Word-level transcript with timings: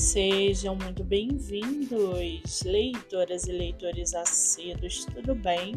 Sejam 0.00 0.74
muito 0.76 1.04
bem-vindos, 1.04 2.62
leitoras 2.64 3.46
e 3.46 3.52
leitores 3.52 4.14
assíduos, 4.14 5.04
tudo 5.04 5.34
bem? 5.34 5.74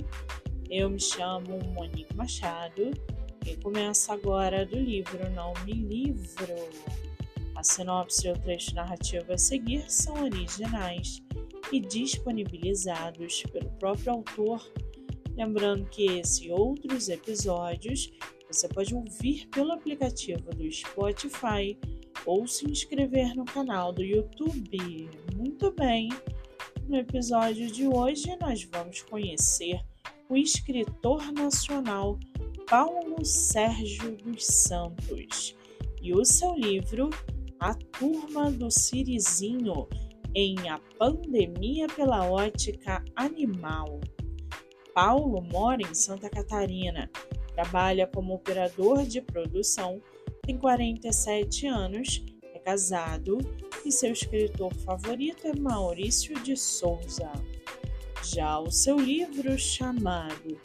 Eu 0.70 0.89
me 0.89 1.00
chamo 1.00 1.60
Monique 1.73 2.16
Machado 2.16 2.91
e 3.46 3.57
começo 3.57 4.14
agora 4.14 4.66
do 4.66 4.78
livro 4.78 5.30
Não 5.32 5.54
Me 5.66 5.73
Livro. 5.73 6.55
A 7.54 7.64
sinopse 7.64 8.25
e 8.25 8.32
o 8.32 8.39
trecho 8.39 8.73
narrativo 8.73 9.34
a 9.34 9.38
seguir 9.38 9.91
são 9.91 10.24
originais 10.24 11.21
e 11.70 11.82
disponibilizados 11.82 13.44
pelo 13.52 13.70
próprio 13.71 14.14
autor. 14.14 14.66
Lembrando 15.36 15.86
que 15.90 16.05
esse 16.05 16.48
e 16.48 16.52
outros 16.52 17.10
episódios 17.10 18.10
você 18.48 18.70
pode 18.70 18.96
ouvir 18.96 19.50
pelo 19.50 19.74
aplicativo 19.74 20.50
do 20.52 20.71
Spotify 20.71 21.78
ou 22.25 22.47
se 22.47 22.69
inscrever 22.69 23.36
no 23.36 23.45
canal 23.45 23.91
do 23.91 24.04
YouTube. 24.04 25.09
Muito 25.36 25.71
bem! 25.71 26.09
No 26.87 26.97
episódio 26.97 27.71
de 27.71 27.87
hoje, 27.87 28.36
nós 28.41 28.63
vamos 28.71 29.01
conhecer 29.04 29.79
o 30.29 30.36
escritor 30.36 31.32
nacional 31.32 32.19
Paulo 32.69 33.23
Sérgio 33.23 34.16
dos 34.17 34.45
Santos 34.45 35.55
e 36.02 36.13
o 36.13 36.25
seu 36.25 36.53
livro 36.55 37.09
A 37.59 37.73
Turma 37.73 38.52
do 38.52 38.69
Sirizinho 38.71 39.88
em 40.35 40.69
A 40.69 40.80
Pandemia 40.97 41.88
pela 41.88 42.30
Ótica 42.30 43.03
Animal. 43.16 44.02
Paulo 44.94 45.41
mora 45.41 45.81
em 45.81 45.94
Santa 45.94 46.30
Catarina, 46.30 47.09
trabalha 47.53 48.08
como 48.08 48.33
operador 48.33 49.05
de 49.05 49.21
produção 49.21 50.02
tem 50.45 50.58
47 50.58 51.67
anos, 51.67 52.22
é 52.53 52.59
casado 52.59 53.38
e 53.86 53.92
seu 53.92 54.11
escritor 54.11 54.73
favorito 54.75 55.47
é 55.47 55.58
Maurício 55.58 56.38
de 56.41 56.58
Souza. 56.58 57.31
Já 58.22 58.59
o 58.59 58.69
seu 58.69 58.97
livro 58.99 59.58
chamado 59.58 60.59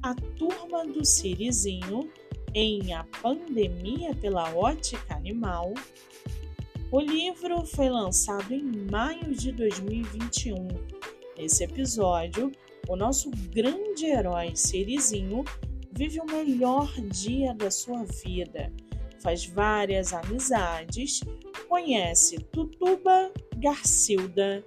A 0.00 0.14
Turma 0.14 0.86
do 0.86 1.04
Sirizinho 1.04 2.12
em 2.54 2.94
A 2.94 3.02
Pandemia 3.20 4.14
pela 4.14 4.54
Ótica 4.54 5.16
Animal, 5.16 5.74
o 6.92 7.00
livro 7.00 7.66
foi 7.66 7.90
lançado 7.90 8.54
em 8.54 8.62
maio 8.88 9.34
de 9.34 9.50
2021. 9.50 10.68
Nesse 11.36 11.64
episódio, 11.64 12.52
o 12.88 12.94
nosso 12.94 13.32
grande 13.50 14.06
herói 14.06 14.54
Sirizinho 14.54 15.44
vive 15.90 16.20
o 16.20 16.26
melhor 16.26 16.88
dia 17.10 17.52
da 17.52 17.68
sua 17.68 18.04
vida 18.04 18.72
faz 19.20 19.46
várias 19.46 20.12
amizades, 20.12 21.20
conhece 21.68 22.38
Tutuba, 22.52 23.32
Garcilda, 23.56 24.64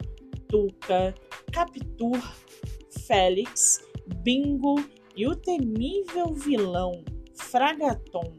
Tuca, 0.48 1.14
Capitur, 1.52 2.20
Félix, 3.06 3.82
Bingo 4.24 4.76
e 5.16 5.28
o 5.28 5.36
temível 5.36 6.34
vilão 6.34 7.04
Fragaton. 7.36 8.36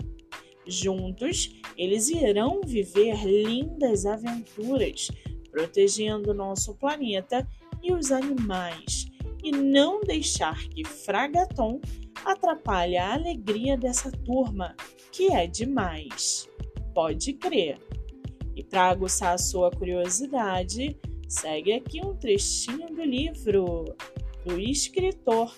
Juntos, 0.66 1.50
eles 1.76 2.08
irão 2.10 2.60
viver 2.64 3.24
lindas 3.24 4.04
aventuras, 4.04 5.08
protegendo 5.50 6.34
nosso 6.34 6.74
planeta 6.74 7.48
e 7.82 7.92
os 7.92 8.12
animais, 8.12 9.06
e 9.42 9.50
não 9.50 10.00
deixar 10.00 10.58
que 10.68 10.84
Fragaton 10.84 11.80
atrapalhe 12.24 12.96
a 12.96 13.14
alegria 13.14 13.76
dessa 13.76 14.10
turma 14.10 14.76
que 15.12 15.32
é 15.32 15.46
demais. 15.46 16.48
Pode 16.94 17.32
crer. 17.34 17.78
E 18.54 18.64
para 18.64 18.88
aguçar 18.88 19.34
a 19.34 19.38
sua 19.38 19.70
curiosidade, 19.70 20.96
segue 21.28 21.72
aqui 21.72 22.04
um 22.04 22.16
trechinho 22.16 22.88
do 22.88 23.02
livro 23.02 23.84
do 24.44 24.58
escritor 24.58 25.54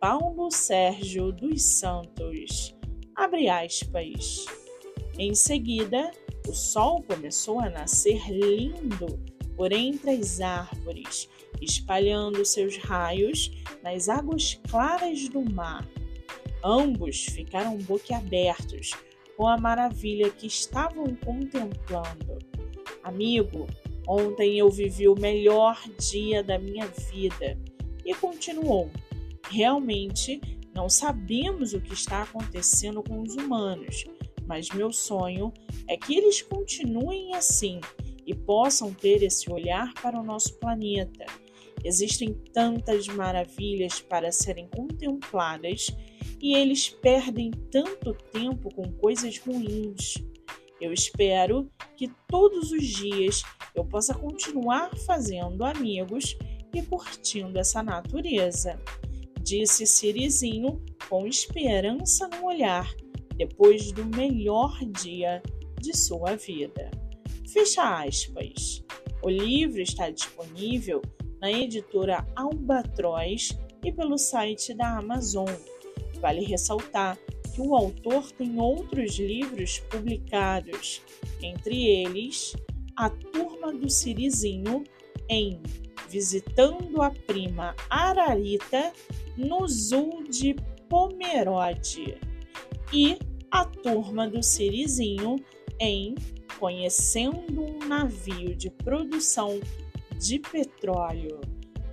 Paulo 0.00 0.50
Sérgio 0.50 1.32
dos 1.32 1.62
Santos. 1.62 2.74
Abre 3.14 3.48
aspas. 3.48 4.46
Em 5.18 5.34
seguida, 5.34 6.10
o 6.46 6.52
sol 6.52 7.02
começou 7.02 7.60
a 7.60 7.68
nascer 7.68 8.30
lindo 8.30 9.18
por 9.56 9.72
entre 9.72 10.12
as 10.12 10.40
árvores, 10.40 11.28
espalhando 11.60 12.44
seus 12.44 12.76
raios 12.76 13.50
nas 13.82 14.08
águas 14.08 14.54
claras 14.70 15.28
do 15.28 15.42
mar. 15.42 15.84
Ambos 16.64 17.24
ficaram 17.26 17.76
boquiabertos 17.78 18.90
com 19.36 19.46
a 19.46 19.56
maravilha 19.56 20.30
que 20.30 20.46
estavam 20.46 21.14
contemplando. 21.24 22.38
Amigo, 23.02 23.66
ontem 24.06 24.58
eu 24.58 24.68
vivi 24.68 25.08
o 25.08 25.14
melhor 25.14 25.80
dia 26.10 26.42
da 26.42 26.58
minha 26.58 26.86
vida. 26.86 27.56
E 28.04 28.14
continuou: 28.14 28.90
Realmente 29.48 30.40
não 30.74 30.88
sabemos 30.88 31.72
o 31.72 31.80
que 31.80 31.92
está 31.92 32.22
acontecendo 32.22 33.02
com 33.02 33.22
os 33.22 33.34
humanos, 33.34 34.04
mas 34.46 34.68
meu 34.70 34.92
sonho 34.92 35.52
é 35.86 35.96
que 35.96 36.16
eles 36.16 36.42
continuem 36.42 37.34
assim 37.34 37.80
e 38.26 38.34
possam 38.34 38.92
ter 38.92 39.22
esse 39.22 39.50
olhar 39.50 39.92
para 39.94 40.20
o 40.20 40.24
nosso 40.24 40.58
planeta. 40.58 41.26
Existem 41.84 42.34
tantas 42.52 43.06
maravilhas 43.06 44.00
para 44.00 44.32
serem 44.32 44.68
contempladas 44.68 45.88
e 46.40 46.54
eles 46.54 46.88
perdem 46.88 47.50
tanto 47.70 48.14
tempo 48.32 48.72
com 48.74 48.90
coisas 48.92 49.38
ruins. 49.38 50.14
Eu 50.80 50.92
espero 50.92 51.70
que 51.96 52.08
todos 52.28 52.70
os 52.70 52.86
dias 52.86 53.42
eu 53.74 53.84
possa 53.84 54.14
continuar 54.14 54.96
fazendo 55.06 55.64
amigos 55.64 56.36
e 56.74 56.82
curtindo 56.82 57.58
essa 57.58 57.82
natureza, 57.82 58.80
disse 59.42 59.86
Sirizinho 59.86 60.84
com 61.08 61.26
esperança 61.26 62.28
no 62.28 62.46
olhar, 62.46 62.88
depois 63.36 63.90
do 63.92 64.04
melhor 64.04 64.78
dia 64.84 65.42
de 65.80 65.96
sua 65.96 66.36
vida. 66.36 66.90
Fecha 67.52 68.04
aspas. 68.04 68.84
O 69.22 69.30
livro 69.30 69.80
está 69.80 70.10
disponível 70.10 71.02
na 71.40 71.50
editora 71.50 72.26
Albatroz 72.36 73.58
e 73.84 73.92
pelo 73.92 74.18
site 74.18 74.74
da 74.74 74.98
Amazon. 74.98 75.48
Vale 76.20 76.44
ressaltar 76.44 77.18
que 77.54 77.60
o 77.60 77.74
autor 77.74 78.30
tem 78.32 78.60
outros 78.60 79.18
livros 79.18 79.80
publicados, 79.90 81.02
entre 81.42 81.86
eles 81.86 82.54
A 82.96 83.10
Turma 83.10 83.72
do 83.72 83.88
Sirizinho 83.90 84.84
em 85.28 85.60
Visitando 86.08 87.02
a 87.02 87.10
Prima 87.10 87.74
Ararita 87.90 88.92
no 89.36 89.68
Zoo 89.68 90.24
de 90.24 90.56
Pomerode 90.88 92.16
e 92.92 93.18
A 93.50 93.64
Turma 93.64 94.26
do 94.26 94.42
Sirizinho 94.42 95.36
em 95.78 96.14
Conhecendo 96.58 97.62
um 97.62 97.78
Navio 97.86 98.54
de 98.56 98.70
Produção 98.70 99.60
de 100.18 100.38
Petróleo. 100.38 101.40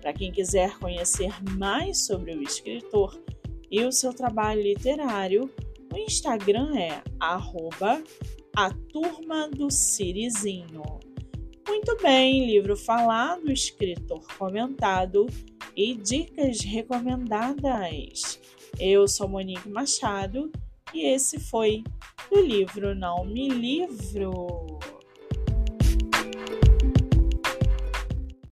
Para 0.02 0.14
quem 0.14 0.32
quiser 0.32 0.78
conhecer 0.80 1.34
mais 1.58 2.06
sobre 2.06 2.36
o 2.36 2.42
escritor, 2.42 3.20
e 3.70 3.84
o 3.84 3.92
seu 3.92 4.14
trabalho 4.14 4.62
literário, 4.62 5.50
o 5.94 5.98
Instagram 5.98 6.78
é 6.78 7.02
arroba 7.20 8.04
a 8.56 8.70
turma 8.92 9.50
do 9.50 9.70
Sirizinho. 9.70 10.84
Muito 11.68 11.98
bem, 12.02 12.46
livro 12.46 12.78
falado, 12.78 13.52
escritor 13.52 14.22
comentado 14.38 15.28
e 15.76 15.94
dicas 15.96 16.62
recomendadas. 16.62 18.40
Eu 18.80 19.08
sou 19.08 19.28
Monique 19.28 19.68
Machado 19.68 20.52
e 20.94 21.06
esse 21.06 21.40
foi 21.40 21.84
o 22.32 22.40
livro 22.40 22.96
Não 22.96 23.26
Me 23.26 23.50
Livro. 23.50 24.65